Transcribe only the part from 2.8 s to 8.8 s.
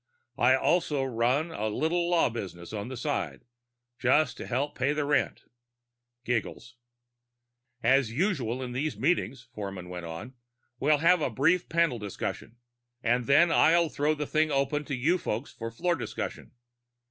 the side, just to help pay the rent." "As usual in